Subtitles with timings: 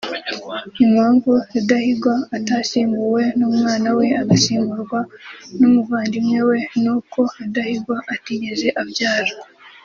[0.85, 4.99] Impamvu Rudahigwa atasimbuwe n’umwana we agasimburwa
[5.59, 9.33] n’umuvandimwe we n’uko Rudahigwa atigeze abyara